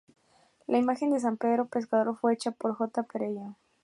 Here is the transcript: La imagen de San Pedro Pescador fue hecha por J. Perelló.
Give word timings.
La 0.65 0.79
imagen 0.79 1.11
de 1.11 1.19
San 1.19 1.37
Pedro 1.37 1.67
Pescador 1.67 2.17
fue 2.17 2.33
hecha 2.33 2.49
por 2.49 2.73
J. 2.73 3.03
Perelló. 3.03 3.55